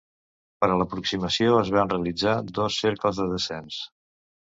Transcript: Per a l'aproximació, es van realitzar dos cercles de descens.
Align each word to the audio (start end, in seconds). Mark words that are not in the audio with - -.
Per 0.63 0.67
a 0.75 0.77
l'aproximació, 0.77 1.51
es 1.63 1.69
van 1.75 1.91
realitzar 1.91 2.33
dos 2.61 2.79
cercles 2.85 3.21
de 3.21 3.29
descens. 3.35 3.79